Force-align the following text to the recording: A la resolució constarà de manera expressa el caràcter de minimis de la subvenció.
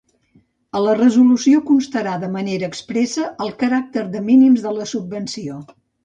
A 0.77 0.79
la 0.83 0.93
resolució 0.99 1.59
constarà 1.67 2.15
de 2.23 2.29
manera 2.35 2.69
expressa 2.75 3.25
el 3.45 3.51
caràcter 3.65 4.05
de 4.15 4.23
minimis 4.31 4.65
de 4.69 4.73
la 4.79 4.89
subvenció. 4.93 5.59